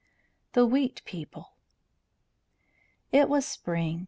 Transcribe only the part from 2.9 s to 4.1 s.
It was spring.